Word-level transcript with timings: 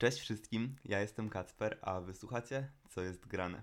Cześć 0.00 0.20
wszystkim, 0.20 0.76
ja 0.84 1.00
jestem 1.00 1.28
Kacper, 1.28 1.78
a 1.82 2.00
wysłuchacie 2.00 2.68
Co 2.88 3.02
jest 3.02 3.26
grane. 3.26 3.62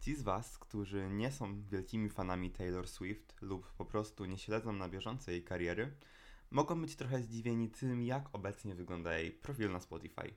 Ci 0.00 0.14
z 0.14 0.22
Was, 0.22 0.58
którzy 0.58 1.08
nie 1.10 1.32
są 1.32 1.62
wielkimi 1.62 2.08
fanami 2.08 2.50
Taylor 2.50 2.88
Swift 2.88 3.34
lub 3.42 3.72
po 3.72 3.84
prostu 3.84 4.24
nie 4.24 4.38
śledzą 4.38 4.72
na 4.72 4.88
bieżąco 4.88 5.30
jej 5.30 5.44
kariery, 5.44 5.94
mogą 6.50 6.80
być 6.80 6.96
trochę 6.96 7.22
zdziwieni 7.22 7.70
tym, 7.70 8.02
jak 8.02 8.28
obecnie 8.32 8.74
wygląda 8.74 9.18
jej 9.18 9.30
profil 9.30 9.72
na 9.72 9.80
Spotify. 9.80 10.34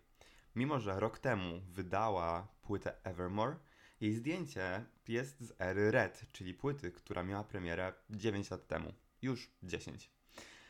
Mimo, 0.56 0.80
że 0.80 1.00
rok 1.00 1.20
temu 1.20 1.62
wydała 1.70 2.48
płytę 2.62 3.04
Evermore, 3.04 3.56
jej 4.02 4.16
zdjęcie 4.16 4.86
jest 5.08 5.42
z 5.42 5.54
ery 5.60 5.92
Red, 5.92 6.26
czyli 6.32 6.54
płyty, 6.54 6.92
która 6.92 7.24
miała 7.24 7.44
premierę 7.44 7.94
9 8.10 8.52
lat 8.52 8.68
temu. 8.68 8.94
Już 9.22 9.52
10. 9.64 10.12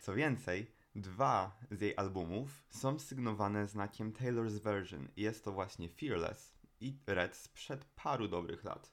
Co 0.02 0.14
więcej, 0.14 0.77
dwa 1.02 1.60
z 1.72 1.82
jej 1.82 1.94
albumów 1.98 2.64
są 2.70 3.00
sygnowane 3.00 3.68
znakiem 3.68 4.14
Taylor's 4.14 4.60
Version. 4.60 5.08
Jest 5.18 5.44
to 5.44 5.52
właśnie 5.52 5.90
Fearless 5.90 6.54
i 6.80 6.98
Red 7.08 7.36
sprzed 7.36 7.86
paru 7.86 8.28
dobrych 8.28 8.64
lat. 8.64 8.92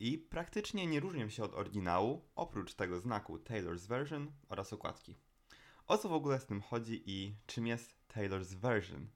I 0.00 0.18
praktycznie 0.18 0.86
nie 0.86 1.00
różnią 1.00 1.28
się 1.28 1.42
od 1.42 1.54
oryginału, 1.54 2.24
oprócz 2.34 2.74
tego 2.74 3.00
znaku 3.00 3.36
Taylor's 3.36 3.88
Version 3.88 4.32
oraz 4.48 4.72
okładki. 4.72 5.16
O 5.86 5.98
co 5.98 6.08
w 6.08 6.12
ogóle 6.12 6.40
z 6.40 6.46
tym 6.46 6.60
chodzi 6.60 7.02
i 7.06 7.34
czym 7.46 7.66
jest 7.66 7.96
Taylor's 8.08 8.54
Version? 8.54 9.08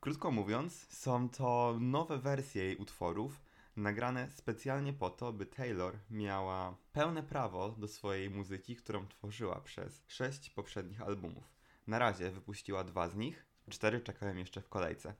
Krótko 0.00 0.30
mówiąc, 0.30 0.86
są 0.90 1.28
to 1.28 1.76
nowe 1.80 2.18
wersje 2.18 2.64
jej 2.64 2.76
utworów, 2.76 3.42
nagrane 3.78 4.30
specjalnie 4.30 4.92
po 4.92 5.10
to, 5.10 5.32
by 5.32 5.46
Taylor 5.46 5.98
miała 6.10 6.76
pełne 6.92 7.22
prawo 7.22 7.68
do 7.68 7.88
swojej 7.88 8.30
muzyki, 8.30 8.76
którą 8.76 9.08
tworzyła 9.08 9.60
przez 9.60 10.02
sześć 10.06 10.50
poprzednich 10.50 11.02
albumów. 11.02 11.44
Na 11.86 11.98
razie 11.98 12.30
wypuściła 12.30 12.84
dwa 12.84 13.08
z 13.08 13.16
nich, 13.16 13.46
cztery 13.70 14.00
czekają 14.00 14.36
jeszcze 14.36 14.60
w 14.60 14.68
kolejce. 14.68 15.14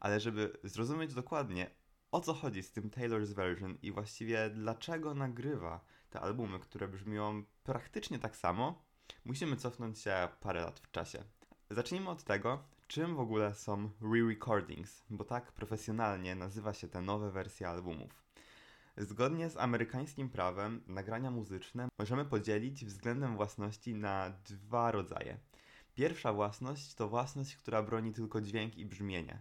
Ale 0.00 0.20
żeby 0.20 0.58
zrozumieć 0.64 1.14
dokładnie, 1.14 1.70
o 2.10 2.20
co 2.20 2.34
chodzi 2.34 2.62
z 2.62 2.72
tym 2.72 2.90
Taylor's 2.90 3.34
Version 3.34 3.78
i 3.82 3.92
właściwie 3.92 4.50
dlaczego 4.50 5.14
nagrywa 5.14 5.84
te 6.10 6.20
albumy, 6.20 6.58
które 6.58 6.88
brzmią 6.88 7.44
praktycznie 7.64 8.18
tak 8.18 8.36
samo, 8.36 8.84
musimy 9.24 9.56
cofnąć 9.56 9.98
się 9.98 10.28
parę 10.40 10.60
lat 10.60 10.80
w 10.80 10.90
czasie. 10.90 11.24
Zacznijmy 11.70 12.10
od 12.10 12.24
tego, 12.24 12.64
czym 12.86 13.16
w 13.16 13.20
ogóle 13.20 13.54
są 13.54 13.90
re-recordings, 14.02 15.04
bo 15.10 15.24
tak 15.24 15.52
profesjonalnie 15.52 16.34
nazywa 16.34 16.74
się 16.74 16.88
te 16.88 17.00
nowe 17.02 17.30
wersje 17.30 17.68
albumów. 17.68 18.24
Zgodnie 18.96 19.50
z 19.50 19.56
amerykańskim 19.56 20.30
prawem, 20.30 20.82
nagrania 20.86 21.30
muzyczne 21.30 21.88
możemy 21.98 22.24
podzielić 22.24 22.84
względem 22.84 23.36
własności 23.36 23.94
na 23.94 24.30
dwa 24.30 24.90
rodzaje. 24.90 25.38
Pierwsza 25.94 26.32
własność 26.32 26.94
to 26.94 27.08
własność, 27.08 27.56
która 27.56 27.82
broni 27.82 28.12
tylko 28.12 28.40
dźwięk 28.40 28.76
i 28.76 28.86
brzmienie. 28.86 29.40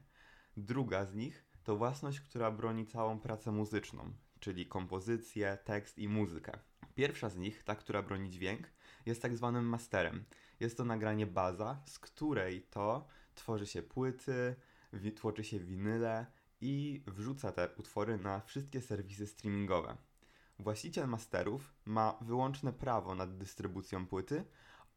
Druga 0.58 1.06
z 1.06 1.16
nich 1.16 1.46
to 1.64 1.76
własność, 1.76 2.20
która 2.22 2.52
broni 2.52 2.86
całą 2.86 3.20
pracę 3.20 3.52
muzyczną, 3.52 4.14
czyli 4.40 4.66
kompozycję, 4.66 5.58
tekst 5.64 6.00
i 6.00 6.08
muzykę. 6.08 6.52
Pierwsza 6.96 7.30
z 7.30 7.38
nich, 7.38 7.64
ta, 7.64 7.76
która 7.76 8.02
broni 8.02 8.30
dźwięk, 8.30 8.72
jest 9.06 9.22
tak 9.22 9.38
zwanym 9.38 9.66
masterem. 9.66 10.26
Jest 10.60 10.78
to 10.78 10.86
nagranie 10.86 11.28
baza, 11.28 11.82
z 11.86 12.00
której 12.00 12.62
to 12.62 13.08
tworzy 13.36 13.66
się 13.66 13.84
płyty, 13.84 14.56
tłoczy 15.16 15.44
się 15.44 15.60
winyle 15.60 16.26
i 16.62 17.04
wrzuca 17.08 17.52
te 17.52 17.70
utwory 17.78 18.18
na 18.18 18.42
wszystkie 18.42 18.82
serwisy 18.82 19.28
streamingowe. 19.28 19.98
Właściciel 20.60 21.08
masterów 21.08 21.74
ma 21.86 22.18
wyłączne 22.22 22.74
prawo 22.74 23.16
nad 23.16 23.38
dystrybucją 23.38 24.08
płyty 24.08 24.46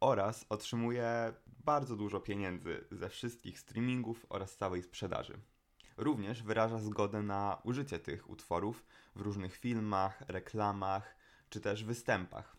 oraz 0.00 0.46
otrzymuje 0.48 1.32
bardzo 1.64 1.96
dużo 1.96 2.20
pieniędzy 2.20 2.84
ze 2.90 3.08
wszystkich 3.08 3.60
streamingów 3.60 4.26
oraz 4.28 4.56
całej 4.56 4.82
sprzedaży. 4.82 5.38
Również 5.96 6.42
wyraża 6.42 6.78
zgodę 6.78 7.22
na 7.22 7.60
użycie 7.64 7.98
tych 7.98 8.30
utworów 8.30 8.86
w 9.14 9.20
różnych 9.20 9.56
filmach, 9.56 10.22
reklamach 10.28 11.16
czy 11.48 11.60
też 11.60 11.84
występach. 11.84 12.56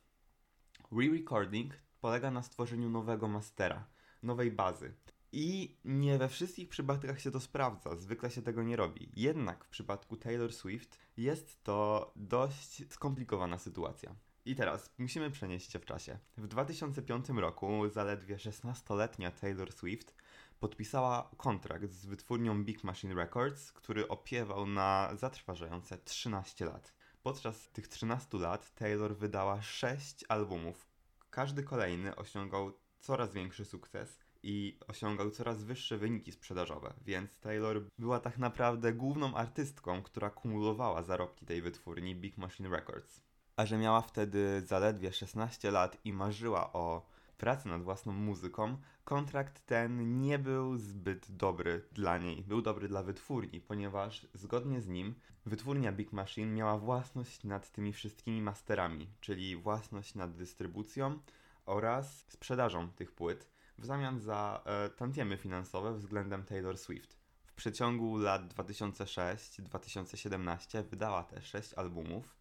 Re-recording 0.92 1.72
polega 2.02 2.32
na 2.32 2.44
stworzeniu 2.44 2.90
nowego 2.90 3.28
mastera, 3.28 3.86
nowej 4.24 4.52
bazy. 4.52 4.94
I 5.32 5.78
nie 5.86 6.18
we 6.18 6.30
wszystkich 6.30 6.70
przypadkach 6.70 7.22
się 7.22 7.32
to 7.32 7.40
sprawdza, 7.40 7.96
zwykle 7.96 8.32
się 8.32 8.42
tego 8.42 8.64
nie 8.64 8.76
robi. 8.76 9.10
Jednak 9.16 9.66
w 9.66 9.70
przypadku 9.70 10.18
Taylor 10.18 10.54
Swift 10.54 11.00
jest 11.18 11.64
to 11.64 12.12
dość 12.16 12.94
skomplikowana 12.94 13.58
sytuacja. 13.58 14.16
I 14.46 14.56
teraz 14.56 14.94
musimy 14.98 15.32
przenieść 15.32 15.72
się 15.72 15.80
w 15.80 15.86
czasie. 15.86 16.20
W 16.38 16.48
2005 16.48 17.30
roku 17.30 17.90
zaledwie 17.90 18.36
16-letnia 18.36 19.32
Taylor 19.32 19.72
Swift 19.74 20.16
podpisała 20.60 21.32
kontrakt 21.38 21.92
z 21.92 22.06
wytwórnią 22.06 22.64
Big 22.64 22.84
Machine 22.84 23.16
Records, 23.16 23.72
który 23.72 24.08
opiewał 24.08 24.68
na 24.68 25.10
zatrważające 25.16 25.98
13 25.98 26.66
lat. 26.66 26.94
Podczas 27.24 27.70
tych 27.70 27.88
13 27.88 28.38
lat 28.38 28.76
Taylor 28.76 29.18
wydała 29.18 29.62
6 29.62 30.26
albumów. 30.30 30.88
Każdy 31.30 31.64
kolejny 31.64 32.16
osiągał 32.16 32.74
coraz 33.00 33.34
większy 33.34 33.66
sukces 33.66 34.20
i 34.50 34.78
osiągał 34.88 35.32
coraz 35.32 35.64
wyższe 35.64 35.98
wyniki 35.98 36.32
sprzedażowe, 36.32 36.94
więc 37.06 37.40
Taylor 37.40 37.82
była 38.00 38.20
tak 38.20 38.38
naprawdę 38.38 38.94
główną 38.94 39.36
artystką, 39.36 40.02
która 40.02 40.30
kumulowała 40.30 41.04
zarobki 41.04 41.46
tej 41.46 41.62
wytwórni 41.62 42.16
Big 42.16 42.38
Machine 42.38 42.70
Records. 42.70 43.22
A 43.56 43.66
że 43.66 43.78
miała 43.78 44.02
wtedy 44.02 44.62
zaledwie 44.66 45.14
16 45.14 45.72
lat 45.72 45.98
i 46.06 46.14
marzyła 46.14 46.74
o 46.74 47.06
pracy 47.38 47.70
nad 47.70 47.84
własną 47.84 48.14
muzyką, 48.14 48.78
kontrakt 49.04 49.66
ten 49.66 50.22
nie 50.22 50.40
był 50.40 50.78
zbyt 50.78 51.32
dobry 51.32 51.82
dla 51.92 52.18
niej. 52.18 52.44
Był 52.44 52.62
dobry 52.62 52.88
dla 52.88 53.04
wytwórni, 53.04 53.62
ponieważ 53.62 54.28
zgodnie 54.34 54.82
z 54.82 54.88
nim 54.88 55.16
wytwórnia 55.46 55.92
Big 55.92 56.14
Machine 56.14 56.52
miała 56.52 56.78
własność 56.78 57.44
nad 57.44 57.72
tymi 57.72 57.94
wszystkimi 57.94 58.42
masterami, 58.42 59.08
czyli 59.22 59.56
własność 59.56 60.16
nad 60.16 60.36
dystrybucją 60.36 61.20
oraz 61.66 62.26
sprzedażą 62.30 62.90
tych 62.90 63.12
płyt 63.12 63.57
w 63.78 63.86
zamian 63.86 64.20
za 64.20 64.64
e, 64.66 64.90
tantiemy 64.90 65.38
finansowe 65.38 65.94
względem 65.94 66.44
Taylor 66.44 66.78
Swift. 66.78 67.18
W 67.46 67.54
przeciągu 67.54 68.18
lat 68.18 68.54
2006-2017 68.54 70.84
wydała 70.84 71.24
też 71.24 71.46
6 71.46 71.74
albumów 71.74 72.36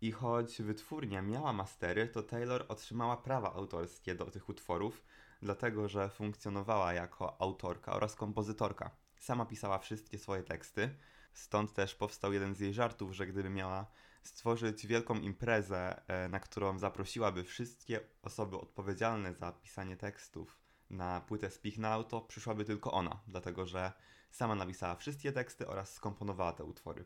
i 0.00 0.12
choć 0.12 0.62
wytwórnia 0.62 1.22
miała 1.22 1.52
mastery, 1.52 2.08
to 2.08 2.22
Taylor 2.22 2.64
otrzymała 2.68 3.16
prawa 3.16 3.54
autorskie 3.54 4.14
do 4.14 4.24
tych 4.24 4.48
utworów, 4.48 5.04
dlatego 5.42 5.88
że 5.88 6.08
funkcjonowała 6.08 6.92
jako 6.92 7.40
autorka 7.40 7.92
oraz 7.92 8.14
kompozytorka. 8.14 8.90
Sama 9.18 9.46
pisała 9.46 9.78
wszystkie 9.78 10.18
swoje 10.18 10.42
teksty, 10.42 10.96
stąd 11.32 11.74
też 11.74 11.94
powstał 11.94 12.32
jeden 12.32 12.54
z 12.54 12.60
jej 12.60 12.74
żartów, 12.74 13.12
że 13.12 13.26
gdyby 13.26 13.50
miała 13.50 13.86
stworzyć 14.22 14.86
wielką 14.86 15.14
imprezę, 15.14 16.02
e, 16.08 16.28
na 16.28 16.40
którą 16.40 16.78
zaprosiłaby 16.78 17.44
wszystkie 17.44 18.00
osoby 18.22 18.56
odpowiedzialne 18.56 19.34
za 19.34 19.52
pisanie 19.52 19.96
tekstów 19.96 20.63
na 20.90 21.20
płytę 21.20 21.50
Speak 21.50 21.78
Now, 21.78 22.08
to 22.08 22.20
przyszłaby 22.20 22.64
tylko 22.64 22.92
ona, 22.92 23.20
dlatego 23.26 23.66
że 23.66 23.92
sama 24.30 24.54
napisała 24.54 24.94
wszystkie 24.94 25.32
teksty 25.32 25.66
oraz 25.66 25.94
skomponowała 25.94 26.52
te 26.52 26.64
utwory. 26.64 27.04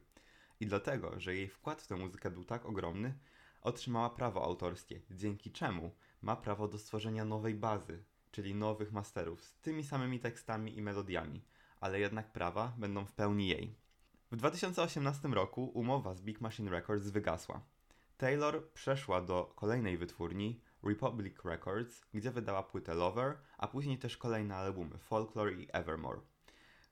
I 0.60 0.66
dlatego, 0.66 1.20
że 1.20 1.34
jej 1.34 1.48
wkład 1.48 1.82
w 1.82 1.86
tę 1.86 1.96
muzykę 1.96 2.30
był 2.30 2.44
tak 2.44 2.66
ogromny, 2.66 3.14
otrzymała 3.60 4.10
prawo 4.10 4.44
autorskie, 4.44 5.00
dzięki 5.10 5.52
czemu 5.52 5.90
ma 6.22 6.36
prawo 6.36 6.68
do 6.68 6.78
stworzenia 6.78 7.24
nowej 7.24 7.54
bazy, 7.54 8.04
czyli 8.30 8.54
nowych 8.54 8.92
masterów 8.92 9.44
z 9.44 9.54
tymi 9.60 9.84
samymi 9.84 10.20
tekstami 10.20 10.76
i 10.76 10.82
melodiami, 10.82 11.44
ale 11.80 12.00
jednak 12.00 12.32
prawa 12.32 12.72
będą 12.78 13.04
w 13.04 13.12
pełni 13.12 13.48
jej. 13.48 13.74
W 14.30 14.36
2018 14.36 15.28
roku 15.28 15.64
umowa 15.64 16.14
z 16.14 16.22
Big 16.22 16.40
Machine 16.40 16.70
Records 16.70 17.08
wygasła. 17.08 17.60
Taylor 18.16 18.72
przeszła 18.72 19.20
do 19.20 19.52
kolejnej 19.56 19.98
wytwórni, 19.98 20.60
Republic 20.82 21.44
Records, 21.44 22.06
gdzie 22.14 22.30
wydała 22.30 22.62
płytę 22.62 22.94
Lover, 22.94 23.38
a 23.58 23.68
później 23.68 23.98
też 23.98 24.16
kolejne 24.16 24.56
albumy 24.56 24.98
Folklore 24.98 25.52
i 25.52 25.68
Evermore. 25.72 26.20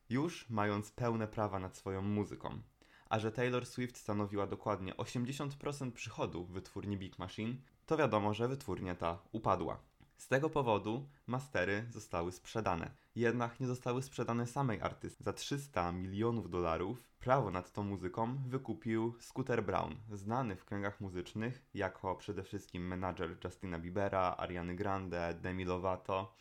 Już 0.09 0.51
mając 0.51 0.91
pełne 0.91 1.29
prawa 1.29 1.59
nad 1.59 1.77
swoją 1.77 2.03
muzyką, 2.03 2.61
a 3.09 3.19
że 3.19 3.33
Taylor 3.33 3.67
Swift 3.67 3.97
stanowiła 3.97 4.47
dokładnie 4.47 4.95
80% 4.95 5.93
przychodu 5.93 6.45
wytwórni 6.45 6.97
Big 6.97 7.19
Machine, 7.19 7.57
to 7.87 7.97
wiadomo, 7.97 8.35
że 8.35 8.49
wytwórnia 8.49 8.95
ta 8.95 9.19
upadła. 9.33 9.79
Z 10.17 10.29
tego 10.29 10.51
powodu 10.51 11.09
mastery 11.27 11.87
zostały 11.91 12.33
sprzedane. 12.33 12.91
Jednak 13.17 13.61
nie 13.61 13.67
zostały 13.67 14.03
sprzedane 14.03 14.47
samej 14.47 14.81
artystce. 14.81 15.25
Za 15.25 15.33
300 15.33 15.93
milionów 15.93 16.51
dolarów 16.51 17.09
prawo 17.21 17.51
nad 17.51 17.73
tą 17.73 17.83
muzyką 17.83 18.39
wykupił 18.47 19.15
Scooter 19.21 19.65
Brown, 19.65 19.95
znany 20.13 20.57
w 20.57 20.65
kręgach 20.65 21.01
muzycznych 21.01 21.63
jako 21.75 22.17
przede 22.17 22.43
wszystkim 22.43 22.87
menadżer 22.87 23.37
Justina 23.45 23.79
Biebera, 23.79 24.35
Ariany 24.39 24.75
Grande, 24.75 25.35
Demi 25.43 25.65
Lovato. 25.65 26.35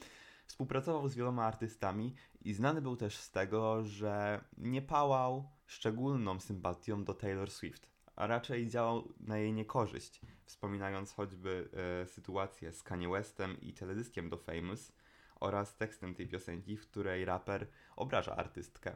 Współpracował 0.48 1.10
z 1.10 1.16
wieloma 1.16 1.45
artystami 1.45 2.16
i 2.42 2.54
znany 2.54 2.81
był 2.81 2.95
też 2.95 3.18
z 3.18 3.31
tego, 3.31 3.86
że 3.86 4.44
nie 4.57 4.81
pałał 4.81 5.50
szczególną 5.66 6.39
sympatią 6.39 7.04
do 7.04 7.13
Taylor 7.13 7.51
Swift, 7.51 7.94
a 8.15 8.27
raczej 8.27 8.67
działał 8.67 9.13
na 9.19 9.38
jej 9.38 9.53
niekorzyść, 9.53 10.21
wspominając 10.45 11.13
choćby 11.13 11.69
e, 12.03 12.07
sytuację 12.07 12.73
z 12.73 12.83
Kanye 12.83 13.09
Westem 13.09 13.62
i 13.62 13.73
teledyskiem 13.73 14.29
do 14.29 14.38
Famous 14.38 14.91
oraz 15.35 15.77
tekstem 15.77 16.15
tej 16.15 16.27
piosenki, 16.27 16.77
w 16.77 16.88
której 16.88 17.25
raper 17.25 17.67
obraża 17.95 18.35
artystkę. 18.35 18.95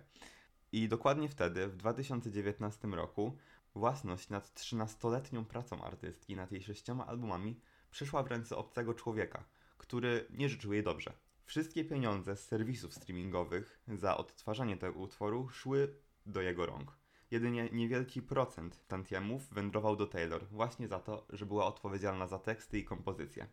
I 0.71 0.87
dokładnie 0.87 1.29
wtedy, 1.29 1.67
w 1.67 1.75
2019 1.75 2.87
roku, 2.87 3.37
własność 3.75 4.29
nad 4.29 4.53
13-letnią 4.53 5.45
pracą 5.45 5.81
artystki, 5.81 6.35
nad 6.35 6.51
jej 6.51 6.63
sześcioma 6.63 7.07
albumami, 7.07 7.61
przeszła 7.91 8.23
w 8.23 8.27
ręce 8.27 8.57
obcego 8.57 8.93
człowieka, 8.93 9.43
który 9.77 10.25
nie 10.29 10.49
życzył 10.49 10.73
jej 10.73 10.83
dobrze. 10.83 11.13
Wszystkie 11.45 11.85
pieniądze 11.85 12.35
z 12.35 12.47
serwisów 12.47 12.93
streamingowych 12.93 13.79
za 13.87 14.17
odtwarzanie 14.17 14.77
tego 14.77 14.99
utworu 14.99 15.49
szły 15.49 15.95
do 16.25 16.41
jego 16.41 16.65
rąk. 16.65 16.97
Jedynie 17.31 17.69
niewielki 17.71 18.21
procent 18.21 18.87
tantiemów 18.87 19.49
wędrował 19.53 19.95
do 19.95 20.07
Taylor, 20.07 20.47
właśnie 20.47 20.87
za 20.87 20.99
to, 20.99 21.25
że 21.29 21.45
była 21.45 21.65
odpowiedzialna 21.65 22.27
za 22.27 22.39
teksty 22.39 22.79
i 22.79 22.83
kompozycję. 22.83 23.47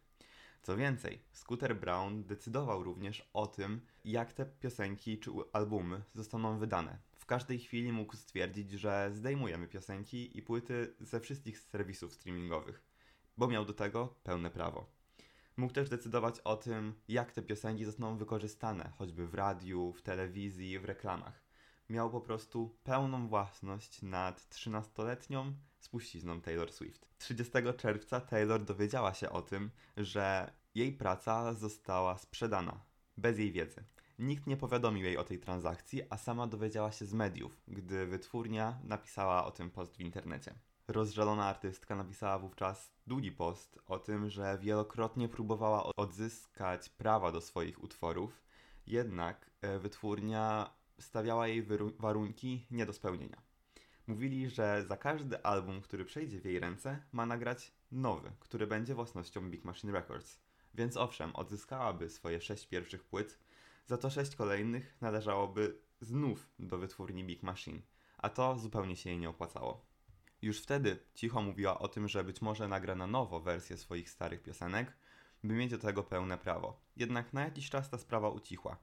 Co 0.62 0.76
więcej, 0.76 1.22
Scooter 1.32 1.76
Brown 1.76 2.24
decydował 2.24 2.82
również 2.82 3.30
o 3.32 3.46
tym, 3.46 3.80
jak 4.04 4.32
te 4.32 4.46
piosenki 4.46 5.18
czy 5.18 5.30
albumy 5.52 6.02
zostaną 6.14 6.58
wydane. 6.58 6.98
W 7.16 7.26
każdej 7.26 7.58
chwili 7.58 7.92
mógł 7.92 8.16
stwierdzić, 8.16 8.70
że 8.70 9.10
zdejmujemy 9.14 9.68
piosenki 9.68 10.38
i 10.38 10.42
płyty 10.42 10.94
ze 11.00 11.20
wszystkich 11.20 11.58
serwisów 11.58 12.14
streamingowych, 12.14 12.82
bo 13.36 13.48
miał 13.48 13.64
do 13.64 13.72
tego 13.72 14.14
pełne 14.22 14.50
prawo. 14.50 14.86
Mógł 15.56 15.72
też 15.72 15.88
decydować 15.88 16.40
o 16.40 16.56
tym, 16.56 16.94
jak 17.08 17.32
te 17.32 17.42
piosenki 17.42 17.84
zostaną 17.84 18.16
wykorzystane, 18.16 18.92
choćby 18.98 19.26
w 19.26 19.34
radiu, 19.34 19.92
w 19.92 20.02
telewizji, 20.02 20.78
w 20.78 20.84
reklamach. 20.84 21.45
Miał 21.90 22.10
po 22.10 22.20
prostu 22.20 22.76
pełną 22.84 23.28
własność 23.28 24.02
nad 24.02 24.40
13-letnią 24.40 25.52
spuścizną 25.78 26.40
Taylor 26.40 26.72
Swift. 26.72 27.08
30 27.18 27.52
czerwca 27.76 28.20
Taylor 28.20 28.64
dowiedziała 28.64 29.14
się 29.14 29.30
o 29.30 29.42
tym, 29.42 29.70
że 29.96 30.52
jej 30.74 30.92
praca 30.92 31.54
została 31.54 32.18
sprzedana, 32.18 32.80
bez 33.16 33.38
jej 33.38 33.52
wiedzy. 33.52 33.84
Nikt 34.18 34.46
nie 34.46 34.56
powiadomił 34.56 35.04
jej 35.04 35.16
o 35.16 35.24
tej 35.24 35.38
transakcji, 35.38 36.02
a 36.10 36.16
sama 36.16 36.46
dowiedziała 36.46 36.92
się 36.92 37.06
z 37.06 37.14
mediów, 37.14 37.62
gdy 37.68 38.06
wytwórnia 38.06 38.78
napisała 38.84 39.44
o 39.44 39.50
tym 39.50 39.70
post 39.70 39.96
w 39.96 40.00
internecie. 40.00 40.54
Rozżalona 40.88 41.46
artystka 41.46 41.96
napisała 41.96 42.38
wówczas 42.38 42.92
długi 43.06 43.32
post 43.32 43.78
o 43.86 43.98
tym, 43.98 44.30
że 44.30 44.58
wielokrotnie 44.60 45.28
próbowała 45.28 45.84
odzyskać 45.96 46.88
prawa 46.88 47.32
do 47.32 47.40
swoich 47.40 47.82
utworów, 47.82 48.42
jednak 48.86 49.50
e, 49.60 49.78
wytwórnia 49.78 50.70
stawiała 51.00 51.48
jej 51.48 51.66
warunki 51.98 52.66
nie 52.70 52.86
do 52.86 52.92
spełnienia. 52.92 53.42
Mówili, 54.06 54.50
że 54.50 54.84
za 54.88 54.96
każdy 54.96 55.42
album, 55.42 55.80
który 55.80 56.04
przejdzie 56.04 56.40
w 56.40 56.44
jej 56.44 56.60
ręce, 56.60 57.02
ma 57.12 57.26
nagrać 57.26 57.72
nowy, 57.92 58.32
który 58.40 58.66
będzie 58.66 58.94
własnością 58.94 59.50
Big 59.50 59.64
Machine 59.64 59.92
Records. 59.92 60.38
Więc 60.74 60.96
owszem, 60.96 61.36
odzyskałaby 61.36 62.10
swoje 62.10 62.40
sześć 62.40 62.66
pierwszych 62.66 63.04
płyt, 63.04 63.38
za 63.86 63.98
to 63.98 64.10
sześć 64.10 64.36
kolejnych 64.36 64.96
należałoby 65.00 65.78
znów 66.00 66.50
do 66.58 66.78
wytwórni 66.78 67.24
Big 67.24 67.42
Machine, 67.42 67.80
a 68.18 68.28
to 68.28 68.58
zupełnie 68.58 68.96
się 68.96 69.10
jej 69.10 69.18
nie 69.18 69.28
opłacało. 69.28 69.86
Już 70.42 70.60
wtedy 70.60 70.98
cicho 71.14 71.42
mówiła 71.42 71.78
o 71.78 71.88
tym, 71.88 72.08
że 72.08 72.24
być 72.24 72.42
może 72.42 72.68
nagra 72.68 72.94
na 72.94 73.06
nowo 73.06 73.40
wersję 73.40 73.76
swoich 73.76 74.10
starych 74.10 74.42
piosenek, 74.42 74.96
by 75.44 75.54
mieć 75.54 75.70
do 75.70 75.78
tego 75.78 76.02
pełne 76.02 76.38
prawo. 76.38 76.80
Jednak 76.96 77.32
na 77.32 77.44
jakiś 77.44 77.70
czas 77.70 77.90
ta 77.90 77.98
sprawa 77.98 78.28
ucichła. 78.28 78.76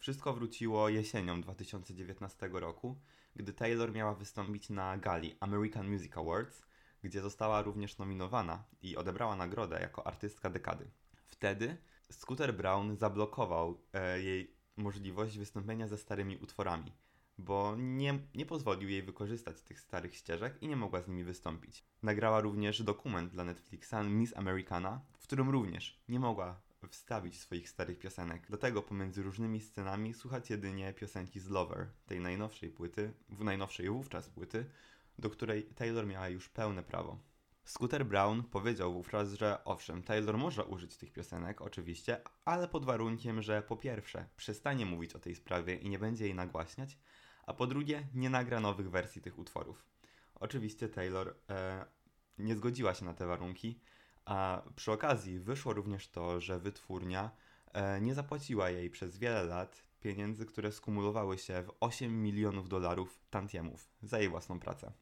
Wszystko 0.00 0.32
wróciło 0.32 0.88
jesienią 0.88 1.40
2019 1.40 2.50
roku, 2.52 3.00
gdy 3.36 3.52
Taylor 3.52 3.92
miała 3.92 4.14
wystąpić 4.14 4.70
na 4.70 4.98
gali 4.98 5.36
American 5.40 5.90
Music 5.90 6.16
Awards, 6.16 6.62
gdzie 7.02 7.20
została 7.20 7.62
również 7.62 7.98
nominowana 7.98 8.64
i 8.82 8.96
odebrała 8.96 9.36
nagrodę 9.36 9.80
jako 9.80 10.06
artystka 10.06 10.50
dekady. 10.50 10.90
Wtedy 11.26 11.76
Scooter 12.10 12.54
Brown 12.54 12.96
zablokował 12.96 13.80
e, 13.92 14.22
jej 14.22 14.54
możliwość 14.76 15.38
wystąpienia 15.38 15.88
ze 15.88 15.98
starymi 15.98 16.36
utworami, 16.36 16.92
bo 17.38 17.74
nie, 17.78 18.18
nie 18.34 18.46
pozwolił 18.46 18.88
jej 18.88 19.02
wykorzystać 19.02 19.62
tych 19.62 19.80
starych 19.80 20.16
ścieżek 20.16 20.62
i 20.62 20.68
nie 20.68 20.76
mogła 20.76 21.02
z 21.02 21.08
nimi 21.08 21.24
wystąpić. 21.24 21.84
Nagrała 22.02 22.40
również 22.40 22.82
dokument 22.82 23.32
dla 23.32 23.44
Netflixa 23.44 23.94
Miss 24.04 24.36
Americana, 24.36 25.00
w 25.18 25.22
którym 25.22 25.50
również 25.50 26.02
nie 26.08 26.20
mogła 26.20 26.69
wstawić 26.90 27.40
swoich 27.40 27.68
starych 27.68 27.98
piosenek. 27.98 28.46
Dlatego 28.48 28.82
pomiędzy 28.82 29.22
różnymi 29.22 29.60
scenami 29.60 30.14
słuchać 30.14 30.50
jedynie 30.50 30.92
piosenki 30.92 31.40
z 31.40 31.48
Lover, 31.48 31.86
tej 32.06 32.20
najnowszej 32.20 32.70
płyty, 32.70 33.12
w 33.28 33.44
najnowszej 33.44 33.88
wówczas 33.88 34.28
płyty, 34.28 34.64
do 35.18 35.30
której 35.30 35.64
Taylor 35.64 36.06
miała 36.06 36.28
już 36.28 36.48
pełne 36.48 36.82
prawo. 36.82 37.18
Scooter 37.64 38.06
Brown 38.06 38.42
powiedział 38.42 38.92
wówczas, 38.92 39.32
że 39.32 39.64
owszem, 39.64 40.02
Taylor 40.02 40.38
może 40.38 40.64
użyć 40.64 40.96
tych 40.96 41.12
piosenek, 41.12 41.62
oczywiście, 41.62 42.20
ale 42.44 42.68
pod 42.68 42.84
warunkiem, 42.84 43.42
że 43.42 43.62
po 43.62 43.76
pierwsze 43.76 44.28
przestanie 44.36 44.86
mówić 44.86 45.14
o 45.14 45.18
tej 45.18 45.34
sprawie 45.34 45.76
i 45.76 45.88
nie 45.88 45.98
będzie 45.98 46.24
jej 46.24 46.34
nagłaśniać, 46.34 46.98
a 47.46 47.54
po 47.54 47.66
drugie 47.66 48.08
nie 48.14 48.30
nagra 48.30 48.60
nowych 48.60 48.90
wersji 48.90 49.22
tych 49.22 49.38
utworów. 49.38 49.84
Oczywiście 50.34 50.88
Taylor 50.88 51.36
e, 51.50 51.84
nie 52.38 52.56
zgodziła 52.56 52.94
się 52.94 53.04
na 53.04 53.14
te 53.14 53.26
warunki, 53.26 53.80
a 54.30 54.62
przy 54.76 54.92
okazji 54.92 55.40
wyszło 55.40 55.72
również 55.72 56.08
to, 56.08 56.40
że 56.40 56.58
wytwórnia 56.58 57.30
e, 57.72 58.00
nie 58.00 58.14
zapłaciła 58.14 58.70
jej 58.70 58.90
przez 58.90 59.18
wiele 59.18 59.44
lat 59.44 59.82
pieniędzy, 60.00 60.46
które 60.46 60.72
skumulowały 60.72 61.38
się 61.38 61.62
w 61.62 61.72
8 61.80 62.22
milionów 62.22 62.68
dolarów 62.68 63.20
tantiemów 63.30 63.88
za 64.02 64.18
jej 64.18 64.28
własną 64.28 64.60
pracę. 64.60 64.92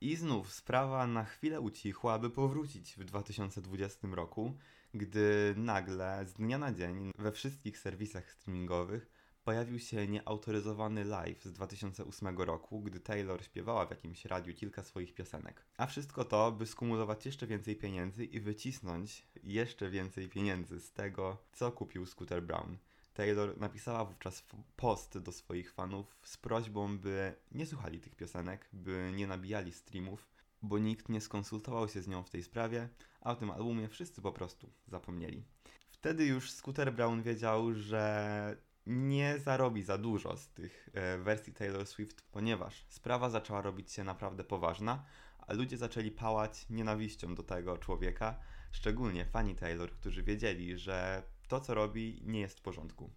I 0.00 0.16
znów 0.16 0.52
sprawa 0.52 1.06
na 1.06 1.24
chwilę 1.24 1.60
ucichła, 1.60 2.14
aby 2.14 2.30
powrócić 2.30 2.94
w 2.94 3.04
2020 3.04 4.08
roku, 4.12 4.56
gdy 4.94 5.54
nagle 5.56 6.24
z 6.26 6.32
dnia 6.32 6.58
na 6.58 6.72
dzień 6.72 7.10
we 7.18 7.32
wszystkich 7.32 7.78
serwisach 7.78 8.30
streamingowych 8.32 9.10
pojawił 9.46 9.78
się 9.78 10.08
nieautoryzowany 10.08 11.04
live 11.04 11.44
z 11.44 11.52
2008 11.52 12.38
roku, 12.38 12.80
gdy 12.80 13.00
Taylor 13.00 13.44
śpiewała 13.44 13.86
w 13.86 13.90
jakimś 13.90 14.24
radiu 14.24 14.54
kilka 14.54 14.82
swoich 14.82 15.14
piosenek. 15.14 15.64
A 15.76 15.86
wszystko 15.86 16.24
to, 16.24 16.52
by 16.52 16.66
skumulować 16.66 17.26
jeszcze 17.26 17.46
więcej 17.46 17.76
pieniędzy 17.76 18.24
i 18.24 18.40
wycisnąć 18.40 19.26
jeszcze 19.42 19.90
więcej 19.90 20.28
pieniędzy 20.28 20.80
z 20.80 20.92
tego, 20.92 21.36
co 21.52 21.72
kupił 21.72 22.06
Scooter 22.06 22.42
Brown. 22.42 22.76
Taylor 23.14 23.58
napisała 23.58 24.04
wówczas 24.04 24.44
post 24.76 25.18
do 25.18 25.32
swoich 25.32 25.72
fanów 25.72 26.16
z 26.22 26.36
prośbą, 26.36 26.98
by 26.98 27.34
nie 27.52 27.66
słuchali 27.66 28.00
tych 28.00 28.16
piosenek, 28.16 28.68
by 28.72 29.12
nie 29.14 29.26
nabijali 29.26 29.72
streamów, 29.72 30.28
bo 30.62 30.78
nikt 30.78 31.08
nie 31.08 31.20
skonsultował 31.20 31.88
się 31.88 32.02
z 32.02 32.08
nią 32.08 32.22
w 32.22 32.30
tej 32.30 32.42
sprawie, 32.42 32.88
a 33.20 33.32
o 33.32 33.36
tym 33.36 33.50
albumie 33.50 33.88
wszyscy 33.88 34.22
po 34.22 34.32
prostu 34.32 34.70
zapomnieli. 34.88 35.44
Wtedy 35.90 36.24
już 36.24 36.50
Scooter 36.50 36.92
Brown 36.92 37.22
wiedział, 37.22 37.74
że 37.74 38.65
nie 38.86 39.38
zarobi 39.38 39.82
za 39.82 39.98
dużo 39.98 40.36
z 40.36 40.48
tych 40.48 40.88
e, 40.94 41.18
wersji 41.18 41.52
Taylor 41.52 41.86
Swift, 41.86 42.22
ponieważ 42.32 42.84
sprawa 42.88 43.30
zaczęła 43.30 43.62
robić 43.62 43.92
się 43.92 44.04
naprawdę 44.04 44.44
poważna, 44.44 45.04
a 45.38 45.52
ludzie 45.52 45.76
zaczęli 45.76 46.10
pałać 46.10 46.66
nienawiścią 46.70 47.34
do 47.34 47.42
tego 47.42 47.78
człowieka, 47.78 48.38
szczególnie 48.72 49.24
fani 49.24 49.54
Taylor, 49.54 49.90
którzy 49.92 50.22
wiedzieli, 50.22 50.78
że 50.78 51.22
to, 51.48 51.60
co 51.60 51.74
robi, 51.74 52.22
nie 52.24 52.40
jest 52.40 52.58
w 52.58 52.62
porządku. 52.62 53.10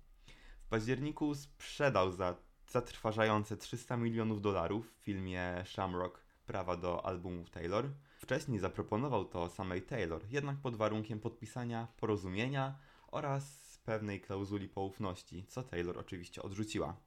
W 0.61 0.67
październiku 0.69 1.35
sprzedał 1.35 2.11
za 2.11 2.35
zatrważające 2.67 3.57
300 3.57 3.97
milionów 3.97 4.41
dolarów 4.41 4.91
w 4.91 5.03
filmie 5.03 5.63
Shamrock 5.65 6.23
prawa 6.45 6.77
do 6.77 7.05
albumów 7.05 7.49
Taylor. 7.49 7.89
Wcześniej 8.19 8.59
zaproponował 8.59 9.25
to 9.25 9.49
samej 9.49 9.81
Taylor, 9.81 10.21
jednak 10.29 10.57
pod 10.57 10.75
warunkiem 10.75 11.19
podpisania 11.19 11.87
porozumienia 11.97 12.75
oraz 13.07 13.68
pewnej 13.89 14.21
klauzuli 14.21 14.69
poufności, 14.69 15.45
co 15.47 15.63
Taylor 15.63 15.97
oczywiście 15.97 16.41
odrzuciła. 16.41 16.97